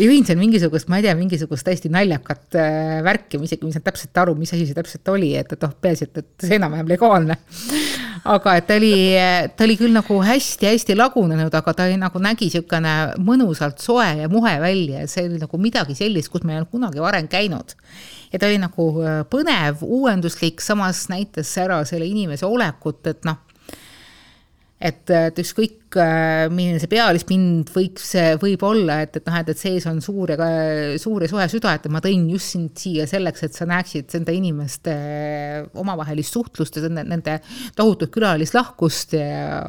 [0.00, 3.88] jõin seal mingisugust, ma ei tea, mingisugust täiesti naljakat äh, värki, ma isegi ei saanud
[3.90, 6.88] täpselt aru, mis asi see täpselt oli, et, et oh, peaasi, et, et see enam-vähem
[6.94, 7.36] legaalne.
[8.24, 8.94] aga et ta oli,
[9.52, 14.32] ta oli küll nagu hästi-hästi lagunenud, aga ta oli nagu nägi niisugune mõnusalt soe ja
[14.32, 17.76] muhe välja ja see oli nagu midagi sellist, kus ma ei olnud kunagi varem käinud
[18.34, 23.38] ja ta oli nagu äh, põnev, uuenduslik, samas näitas ära selle inimese olekut, et noh,
[24.84, 28.10] et, et ükskõik, äh, milline see pealispind võiks,
[28.42, 30.48] võib olla, et, et noh, et, et sees on suur ja
[31.00, 34.34] suur ja soe süda, et ma tõin just sind siia selleks, et sa näeksid nende
[34.34, 34.96] inimeste
[35.80, 37.38] omavahelist suhtlust ja nende, nende
[37.78, 39.62] tohutut külalislahkust ja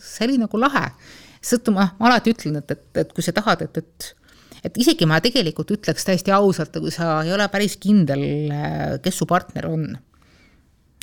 [0.00, 0.88] see oli nagu lahe.
[1.42, 4.12] seetõttu ma, ma alati ütlen, et, et, et kui sa tahad, et, et
[4.62, 8.24] et isegi ma tegelikult ütleks täiesti ausalt, kui sa ei ole päris kindel,
[9.02, 9.90] kes su partner on.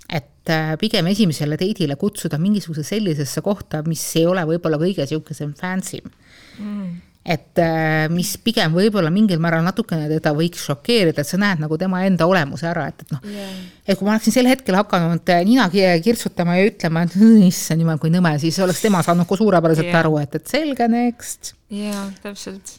[0.10, 5.54] et äh, pigem esimesele date'ile kutsuda mingisuguse sellisesse kohta, mis ei ole võib-olla kõige sihukesem
[5.60, 11.38] fancy mm et äh, mis pigem võib-olla mingil määral natukene teda võiks šokeerida, et sa
[11.38, 13.54] näed nagu tema enda olemuse ära, et, et noh yeah.,
[13.86, 17.18] et kui ma oleksin sel hetkel hakanud äh, nina kirtsutama ja ütlema, et
[17.52, 20.02] issand jumal, kui nõme, siis oleks tema saanud ka suurepäraselt yeah.
[20.02, 21.58] aru, et, et selge, next.
[21.74, 22.79] jaa, täpselt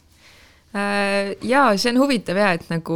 [0.73, 2.95] jaa, see on huvitav ja et nagu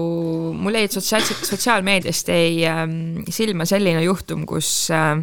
[0.55, 5.19] mul jäid sotsiaal, sotsiaalmeediast jäi ähm, silma selline juhtum, kus äh,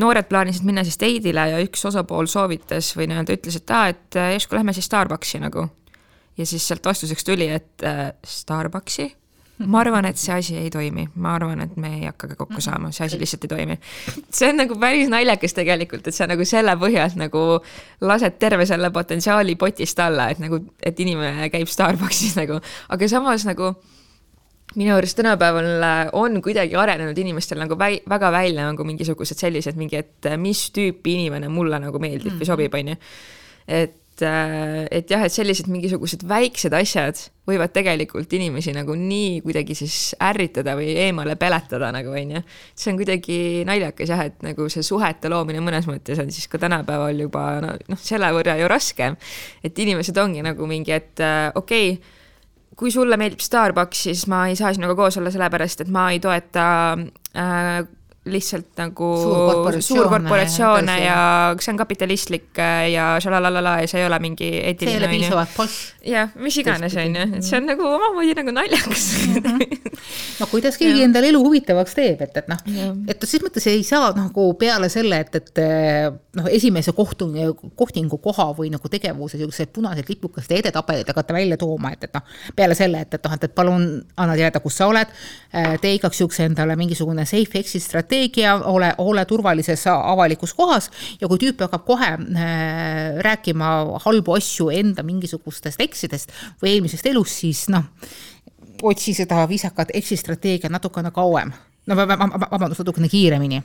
[0.00, 4.18] noored plaanisid minna siis date'ile ja üks osapool soovitas või nii-öelda ütles, et aa, et
[4.20, 5.68] äh, järsku lähme siis Starbucksi nagu.
[6.36, 9.08] ja siis sealt vastuseks tuli, et äh, Starbucksi
[9.66, 12.64] ma arvan, et see asi ei toimi, ma arvan, et me ei hakkagi kokku mhm.
[12.64, 13.78] saama, see asi lihtsalt ei toimi.
[14.30, 17.44] see on nagu päris naljakas tegelikult, et sa nagu selle põhjalt nagu
[18.06, 23.46] lased terve selle potentsiaali potist alla, et nagu, et inimene käib Starbuckis nagu, aga samas
[23.48, 23.74] nagu
[24.78, 29.98] minu arust tänapäeval on kuidagi arenenud inimestel nagu väi, väga välja nagu mingisugused sellised mingi,
[29.98, 33.00] et mis tüüpi inimene mulle nagu meeldib mm või sobib, on ju.
[33.66, 39.74] et äh, et jah, et sellised mingisugused väiksed asjad võivad tegelikult inimesi nagu nii kuidagi
[39.78, 42.42] siis ärritada või eemale peletada nagu onju.
[42.74, 46.60] see on kuidagi naljakas jah, et nagu see suhete loomine mõnes mõttes on siis ka
[46.62, 49.18] tänapäeval juba noh no, selle võrra ju raskem.
[49.64, 52.18] et inimesed ongi nagu mingi, et äh, okei okay,
[52.80, 56.20] kui sulle meeldib Starbucks, siis ma ei saa sinuga koos olla, sellepärast et ma ei
[56.22, 56.66] toeta
[57.36, 57.80] äh,
[58.32, 61.18] lihtsalt nagu suurkorporatsioone suur ja
[61.60, 64.90] see on kapitalistlik äh, ja šalalalala ja see ei ole mingi eetiline.
[64.90, 65.76] see ei ole piisavalt poš.
[66.06, 69.34] jah, mis iganes, on ju, et see on nagu omamoodi nagu naljakas mm.
[69.34, 69.92] -hmm.
[70.40, 72.64] no kuidas keegi endale elu huvitavaks teeb, et, et noh,
[73.08, 75.62] et ses mõttes ei saa nagu peale selle, et, et
[76.36, 77.30] noh, esimese kohtu,
[77.76, 82.38] kohtingu koha või nagu tegevuse siukseid punaseid lipukaste edetabeleid hakata välja tooma, et, et noh,
[82.56, 85.12] peale selle, et, et noh, et, et palun anna teada, kus sa oled,
[85.54, 90.90] äh, tee igaks juhuks endale mingisugune safe exit strateegia strateegia, ole, ole turvalises avalikus kohas
[91.20, 97.40] ja kui tüüp hakkab kohe äh, rääkima halbu asju enda mingisugustest eksidest või eelmisest elust,
[97.40, 97.84] siis noh,
[98.82, 101.52] otsi seda viisakat exit strateegiat natukene kauem.
[101.86, 103.62] No vabandust, natukene kiiremini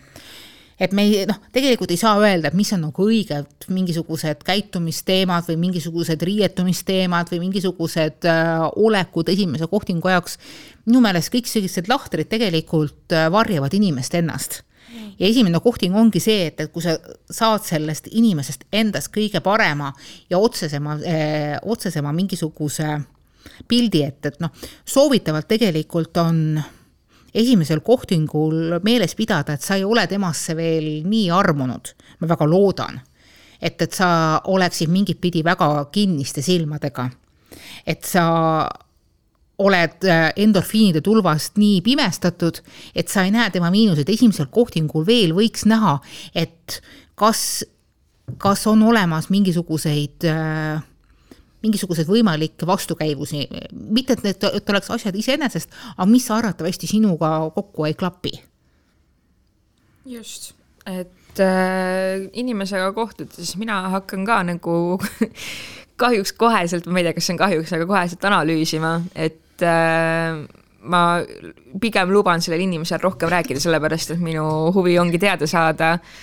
[0.79, 5.47] et me ei noh, tegelikult ei saa öelda, et mis on nagu õiged mingisugused käitumisteemad
[5.49, 10.37] või mingisugused riietumisteemad või mingisugused äh, olekud esimese kohtingu ajaks.
[10.85, 14.63] minu meelest kõik sellised lahtrid tegelikult äh, varjavad inimest ennast
[15.19, 16.95] ja esimene kohting ongi see, et, et kui sa
[17.31, 19.91] saad sellest inimesest endast kõige parema
[20.29, 22.97] ja otsesema eh,, otsesema mingisuguse
[23.69, 24.51] pildi ette, et noh,
[24.85, 26.39] soovitavalt tegelikult on
[27.35, 32.99] esimesel kohtingul meeles pidada, et sa ei ole temasse veel nii armunud, ma väga loodan,
[33.59, 34.09] et, et sa
[34.51, 37.09] oleksid mingit pidi väga kinniste silmadega.
[37.85, 38.23] et sa
[39.57, 42.59] oled äh, endorfiinide tulvast nii pimestatud,
[42.95, 45.95] et sa ei näe tema miinuseid, esimesel kohtingul veel võiks näha,
[46.35, 46.81] et
[47.15, 47.63] kas,
[48.41, 50.83] kas on olemas mingisuguseid äh,
[51.65, 57.87] mingisuguseid võimalikke vastukäivusi, mitte et need, et oleks asjad iseenesest, aga mis arvatavasti sinuga kokku
[57.89, 58.33] ei klapi.
[60.05, 60.53] just,
[60.85, 64.75] et äh, inimesega kohtudes mina hakkan ka nagu
[66.01, 70.37] kahjuks koheselt, ma ei tea, kas see on kahjuks, aga koheselt analüüsima, et äh,
[70.85, 71.01] ma
[71.81, 76.15] pigem luban sellel inimesel rohkem rääkida, sellepärast et minu huvi ongi teada saada äh,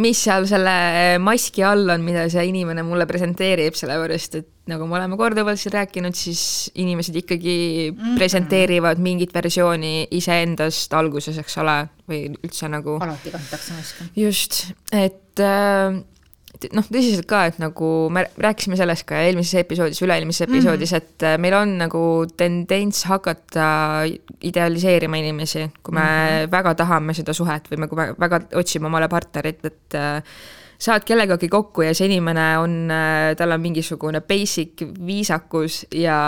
[0.00, 0.74] mis seal selle
[1.22, 5.74] maski all on, mida see inimene mulle presenteerib, sellepärast et nagu me oleme korduvalt siin
[5.76, 7.56] rääkinud, siis inimesed ikkagi
[7.90, 8.16] mm -hmm.
[8.18, 11.76] presenteerivad mingit versiooni iseendast alguses, eks ole,
[12.08, 12.98] või üldse nagu.
[13.00, 14.08] alati kantakse maski.
[14.16, 16.00] just, et äh,
[16.72, 21.14] noh, tõsiselt ka, et nagu me rääkisime sellest ka eelmises episoodis, üle-eelmises episoodis mm, -hmm.
[21.14, 22.02] et äh, meil on nagu
[22.36, 23.68] tendents hakata
[24.40, 26.50] idealiseerima inimesi, kui me mm -hmm.
[26.50, 30.22] väga tahame seda suhet või me, kui me väga otsime omale partnerit, et äh,
[30.78, 36.18] saad kellegagi kokku ja see inimene on, äh, tal on mingisugune basic viisakus ja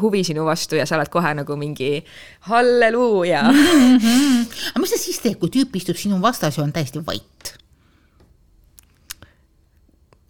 [0.00, 2.04] huvi sinu vastu ja sa oled kohe nagu mingi
[2.50, 3.98] halleluuja mm.
[3.98, 4.44] -hmm.
[4.72, 7.54] aga mis sa siis teed, kui tüüp istub sinu vastas ja on täiesti vait?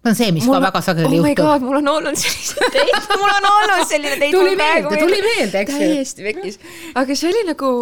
[0.00, 1.66] See on see, mis mul, ka väga sageli oh juhtub.
[1.66, 4.32] mul on olnud selliseid teid, mul on olnud selline teid.
[4.36, 5.90] tuli meelde, tuli meelde, eks ju.
[5.90, 6.58] täiesti pekkis,
[6.96, 7.72] aga see oli nagu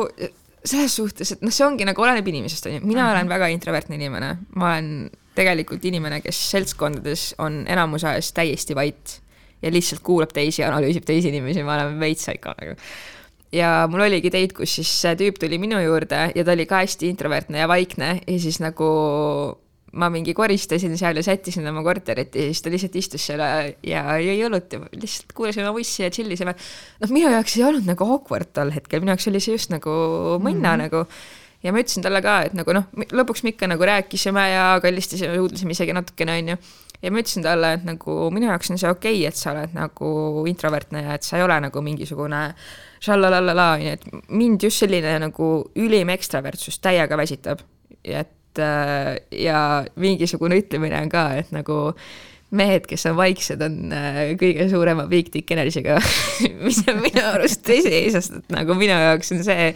[0.69, 3.15] selles suhtes, et noh, see ongi nagu oleneb inimesest, on ju, mina Aha.
[3.17, 4.91] olen väga introvertne inimene, ma olen
[5.39, 9.21] tegelikult inimene, kes seltskondades on enamuse ajast täiesti vait
[9.63, 12.75] ja lihtsalt kuulab teisi, analüüsib teisi inimesi, ma olen veits saika nagu
[13.55, 16.83] ja mul oligi date, kus siis see tüüp tuli minu juurde ja ta oli ka
[16.83, 18.91] hästi introvertne ja vaikne ja siis nagu
[19.97, 23.41] ma mingi koristasin seal ja sättisin oma korterit ja siis ta lihtsalt istus seal
[23.87, 26.55] ja jõi õlut ja lihtsalt kuulasime ussi ja tšillisime.
[27.01, 29.95] noh, minu jaoks ei olnud nagu awkward tol hetkel, minu jaoks oli see just nagu
[30.45, 30.83] mõnna mm -hmm.
[30.85, 31.07] nagu.
[31.63, 35.35] ja ma ütlesin talle ka, et nagu noh, lõpuks me ikka nagu rääkisime ja kallistasime,
[35.37, 36.57] suudlesime isegi natukene, onju.
[37.03, 39.73] ja ma ütlesin talle, et nagu minu jaoks on see okei okay,, et sa oled
[39.75, 42.55] nagu introvertne ja et sa ei ole nagu mingisugune
[43.01, 47.65] šallalalala, onju, et mind just selline nagu ülim ekstravertsus täiega väsitab.
[48.05, 49.61] et ja
[50.01, 51.93] mingisugune ütlemine on ka, et nagu
[52.57, 55.99] mehed, kes on vaiksed, on äh, kõige suurema big dick energy'ga
[56.65, 59.69] mis on minu arust tõsi, sest et nagu minu jaoks on see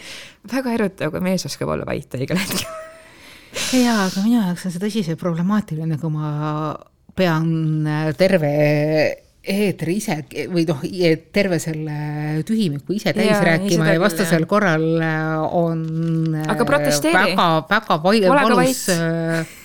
[0.53, 2.65] väga erutav, kui mees oskab olla vait õigel hetkel.
[3.77, 6.33] Jaa, aga minu jaoks on see tõsiselt problemaatiline, kui ma
[7.19, 7.53] pean
[7.85, 8.53] äh, terve
[9.43, 10.19] eetri ise
[10.53, 10.83] või noh,
[11.35, 15.83] terve selle tühimiku ise täis ja, rääkima ja vastasel korral äh, on
[16.47, 17.35] aga protesteeri.
[17.35, 19.57] väga, väga vai, valus äh,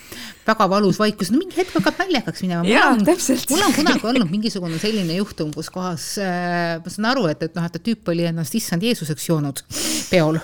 [0.48, 2.64] väga valus vaikus, no mingi hetk hakkab naljakaks minema.
[3.52, 7.60] mul on kunagi olnud mingisugune selline juhtum, kus kohas äh, ma saan aru, et, et
[7.60, 9.62] noh, et tüüp oli ennast issand Jeesuseks joonud
[10.10, 10.42] peol.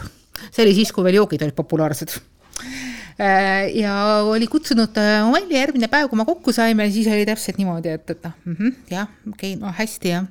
[0.51, 2.19] see oli siis, kui veel joogid olid populaarsed
[2.61, 3.93] Äh, ja
[4.25, 8.09] oli kutsunud äh, välja järgmine päev, kui me kokku saime, siis oli täpselt niimoodi, et,
[8.09, 10.27] et noh mm -hmm,, jah, okei okay,, no hästi jah.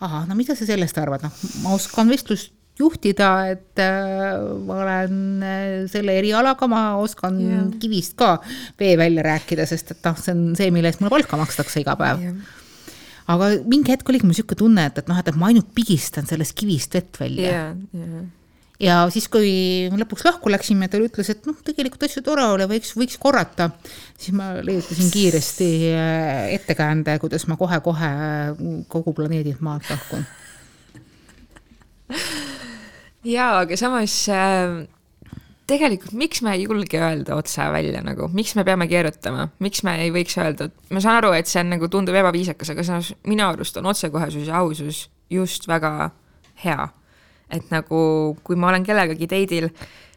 [0.00, 4.36] ahah, no mida sa sellest arvad, noh, ma oskan vestlust juhtida, et äh,
[4.66, 7.64] ma olen äh, selle erialaga, ma oskan yeah.
[7.80, 8.36] kivist ka
[8.78, 11.96] vee välja rääkida, sest et noh, see on see, mille eest mulle palka makstakse iga
[11.96, 12.34] päev yeah.
[13.32, 16.58] aga mingi hetk oligi mul niisugune tunne, et, et noh, et ma ainult pigistan sellest
[16.58, 17.78] kivist vett välja yeah,.
[17.94, 18.26] Yeah
[18.82, 19.50] ja siis, kui
[19.96, 23.70] lõpuks lahku läksime, ta ütles, et noh, tegelikult hästi tore oli, võiks, võiks korrata.
[24.18, 28.10] siis ma leiutasin kiiresti äh, ettekäände, kuidas ma kohe-kohe
[28.92, 30.26] kogu planeedilt maalt lahkun.
[33.24, 34.84] jaa, aga samas äh,
[35.66, 39.96] tegelikult miks me ei julge öelda otse välja nagu, miks me peame keerutama, miks me
[40.04, 43.10] ei võiks öelda, et ma saan aru, et see on nagu tundub ebaviisakas, aga samas
[43.26, 46.12] minu arust on otsekohesus ja ausus just väga
[46.62, 46.86] hea
[47.50, 49.70] et nagu, kui ma olen kellegagi date'il,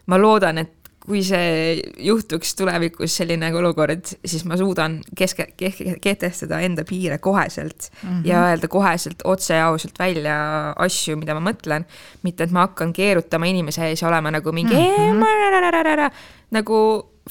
[0.09, 6.85] ma loodan, et kui see juhtuks tulevikus selline olukord, siis ma suudan keske, kehtestada enda
[6.87, 8.27] piire koheselt mm -hmm.
[8.29, 10.35] ja öelda koheselt otse ja ausalt välja
[10.77, 11.85] asju, mida ma mõtlen.
[12.23, 16.11] mitte, et ma hakkan keerutama inimese ees ja olema nagu mingi mm -hmm.
[16.51, 16.75] nagu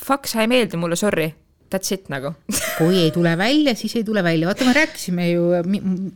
[0.05, 1.35] fuck, sa ei meeldi mulle, sorry
[1.75, 2.33] that's it nagu
[2.79, 5.43] kui ei tule välja, siis ei tule välja, vaata, me rääkisime ju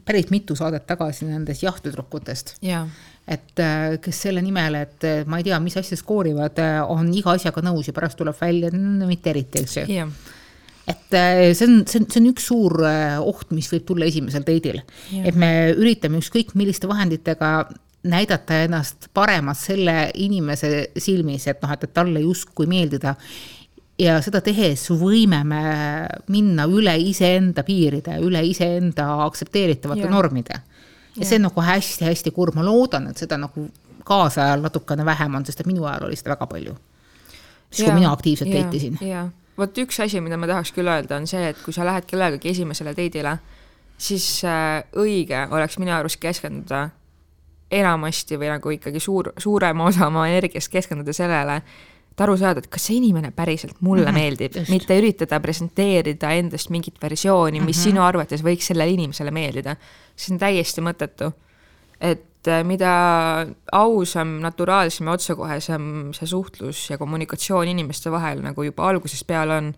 [0.05, 2.89] päris mitu saadet tagasi nendest jahtüdrukutest yeah
[3.29, 7.11] et äh, kes selle nimel, et äh, ma ei tea, mis asja skoorivad, äh, on
[7.15, 8.73] iga asjaga nõus ja pärast tuleb välja,
[9.07, 10.11] mitte eriti, eks ju yeah.
[10.91, 12.77] et see on, see on, see on üks suur
[13.23, 17.55] oht, mis võib tulla esimesel date'il yeah., et me üritame ükskõik milliste vahenditega
[18.11, 23.15] näidata ennast paremat selle inimese silmis, et noh, et, et talle justkui meeldida
[24.03, 25.63] ja seda tehes võime me
[26.35, 30.15] minna üle iseenda piiride, üle iseenda aktsepteeritavate yeah.
[30.19, 30.59] normide
[31.17, 33.69] ja see on nagu hästi-hästi kurb, ma loodan, et seda nagu
[34.05, 36.75] kaasajal natukene vähem on, sest et minu ajal oli seda väga palju.
[37.71, 38.99] siis, kui mina aktiivselt date isin.
[39.01, 42.09] jaa, vot üks asi, mida ma tahaks küll öelda, on see, et kui sa lähed
[42.11, 43.37] kellegagi esimesele date'ile,
[43.99, 46.89] siis äh, õige oleks minu arust keskenduda
[47.73, 51.63] enamasti või nagu ikkagi suur, suurema osa oma energiast keskenduda sellele,
[52.13, 56.33] et aru saada, et kas see inimene päriselt mulle mm -hmm, meeldib, mitte üritada presenteerida
[56.37, 57.85] endast mingit versiooni, mis mm -hmm.
[57.89, 59.77] sinu arvates võiks sellele inimesele meeldida.
[60.17, 61.33] see on täiesti mõttetu.
[62.01, 68.89] et äh, mida ausam, naturaalsem ja otsekohesem see suhtlus ja kommunikatsioon inimeste vahel nagu juba
[68.89, 69.75] algusest peale on,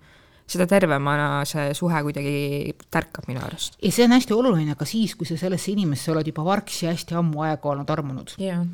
[0.47, 3.77] seda tervemana see suhe kuidagi tärkab minu arust.
[3.83, 7.15] ja see on hästi oluline ka siis, kui sa sellesse inimesse oled juba vargsi hästi
[7.15, 8.67] ammu aega olnud armunud yeah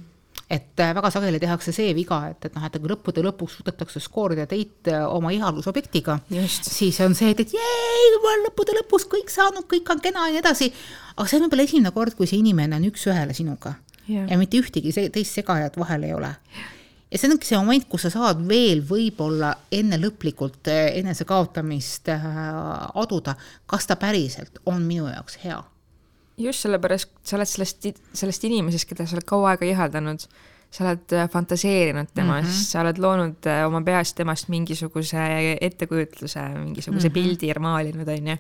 [0.50, 4.02] et äh, väga sageli tehakse see viga, et, et noh, et kui lõppude lõpuks suudetakse
[4.02, 6.18] skoorida teid äh, oma ihalusobjektiga,
[6.58, 10.26] siis on see, et, et jee, ma olen lõppude lõpus kõik saanud, kõik on kena
[10.26, 10.72] ja nii edasi.
[11.14, 13.76] aga see on võib-olla esimene kord, kui see inimene on üks-ühele sinuga
[14.08, 14.26] ja.
[14.26, 16.34] ja mitte ühtegi teist segajat vahel ei ole.
[17.12, 23.38] ja see ongi see moment, kus sa saad veel võib-olla enne lõplikult äh, enesekaotamist aduda,
[23.70, 25.62] kas ta päriselt on minu jaoks hea
[26.40, 30.24] just sellepärast, sa oled sellest, sellest inimesest, keda sa oled kaua aega ihaldanud,
[30.70, 32.66] sa oled äh, fantaseerinud temast mm, -hmm.
[32.72, 35.24] sa oled loonud äh, oma peas temast mingisuguse
[35.61, 37.14] ettekujutluse, mingisuguse mm -hmm.
[37.14, 38.37] pildi maalinud, onju.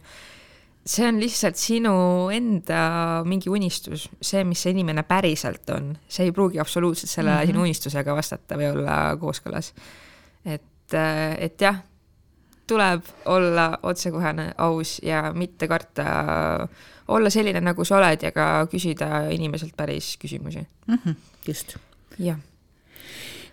[0.86, 6.32] see on lihtsalt sinu enda mingi unistus, see, mis see inimene päriselt on, see ei
[6.32, 7.46] pruugi absoluutselt selle mm -hmm.
[7.46, 9.74] sinu unistusega vastata või olla kooskõlas.
[10.44, 11.82] et, äh, et jah,
[12.70, 16.04] tuleb olla otsekohene, aus ja mitte karta
[17.10, 20.98] olla selline, nagu sa oled ja ka küsida inimeselt päris küsimusi mm.
[20.98, 21.76] -hmm, just.
[22.18, 22.38] jah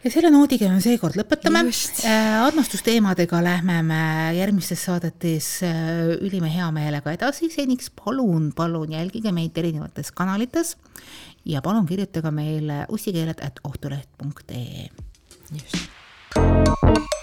[0.04, 1.63] ja selle noodiga me seekord lõpetame.
[2.06, 4.02] Äh, armastusteemadega lähme me
[4.38, 10.76] järgmistes saadetes äh, ülima hea meelega edasi, seniks palun, palun jälgige meid erinevates kanalites
[11.48, 14.89] ja palun kirjutage meile ussikeeled at ohtuleht.ee.
[15.52, 17.17] just.